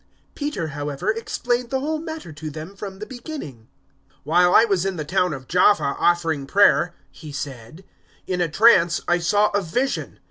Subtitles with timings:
[0.29, 3.67] 011:004 Peter, however, explained the whole matter to them from the beginning.
[4.11, 7.83] 011:005 "While I was in the town of Jaffa, offering prayer," he said,
[8.25, 10.17] "in a trance I saw a vision.